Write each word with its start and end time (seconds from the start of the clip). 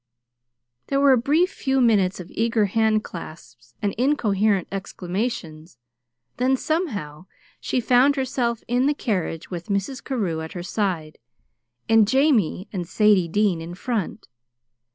There 0.87 0.99
were 0.99 1.11
a 1.11 1.15
brief 1.15 1.51
few 1.51 1.79
minutes 1.79 2.19
of 2.19 2.31
eager 2.31 2.65
handclasps 2.65 3.75
and 3.83 3.93
incoherent 3.99 4.67
exclamations, 4.71 5.77
then, 6.37 6.57
somehow, 6.57 7.27
she 7.59 7.79
found 7.79 8.15
herself 8.15 8.63
in 8.67 8.87
the 8.87 8.95
carriage 8.95 9.51
with 9.51 9.67
Mrs. 9.69 10.03
Carew 10.03 10.41
at 10.41 10.53
her 10.53 10.63
side, 10.63 11.19
and 11.87 12.07
Jamie 12.07 12.67
and 12.73 12.87
Sadie 12.87 13.27
Dean 13.27 13.61
in 13.61 13.75
front. 13.75 14.27